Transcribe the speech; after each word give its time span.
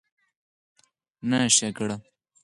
نه 1.29 1.37
ښېګړه 1.55 1.95